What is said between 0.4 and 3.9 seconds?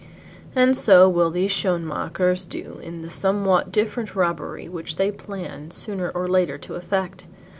And so will these Schoenmakers do in the somewhat